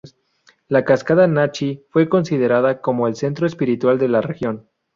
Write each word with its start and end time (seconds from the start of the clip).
La 0.67 0.83
cascada 0.83 1.27
Nachi 1.27 1.85
fue 1.91 2.09
considerada 2.09 2.81
como 2.81 3.07
el 3.07 3.15
centro 3.15 3.45
espiritual 3.45 3.99
de 3.99 4.07
la 4.07 4.21
región. 4.21 4.67